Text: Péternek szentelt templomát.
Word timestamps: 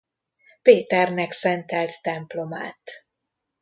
Péternek 0.61 1.31
szentelt 1.31 2.01
templomát. 2.01 3.07